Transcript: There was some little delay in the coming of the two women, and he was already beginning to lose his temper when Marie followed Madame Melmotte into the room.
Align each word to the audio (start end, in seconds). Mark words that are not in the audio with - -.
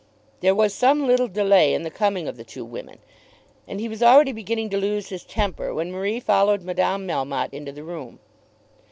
There 0.39 0.55
was 0.55 0.73
some 0.73 1.05
little 1.05 1.27
delay 1.27 1.75
in 1.75 1.83
the 1.83 1.91
coming 1.91 2.27
of 2.27 2.35
the 2.35 2.43
two 2.43 2.65
women, 2.65 2.97
and 3.67 3.79
he 3.79 3.87
was 3.87 4.01
already 4.01 4.31
beginning 4.31 4.71
to 4.71 4.77
lose 4.77 5.09
his 5.09 5.23
temper 5.23 5.75
when 5.75 5.91
Marie 5.91 6.19
followed 6.19 6.63
Madame 6.63 7.05
Melmotte 7.07 7.53
into 7.53 7.71
the 7.71 7.83
room. 7.83 8.17